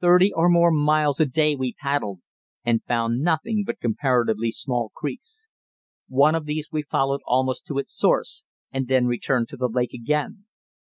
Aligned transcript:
Thirty 0.00 0.32
or 0.32 0.48
more 0.48 0.72
miles 0.72 1.20
a 1.20 1.26
day 1.26 1.54
we 1.54 1.74
paddled, 1.74 2.18
and 2.64 2.82
found 2.88 3.20
nothing 3.20 3.62
but 3.64 3.78
comparatively 3.78 4.50
small 4.50 4.90
creeks. 4.96 5.46
One 6.08 6.34
of 6.34 6.44
these 6.46 6.72
we 6.72 6.82
followed 6.82 7.20
almost 7.24 7.66
to 7.66 7.78
its 7.78 7.94
source, 7.96 8.44
and 8.72 8.88
then 8.88 9.06
returned 9.06 9.46
to 9.50 9.56
the 9.56 9.68
lake 9.68 9.92
again. 9.94 10.46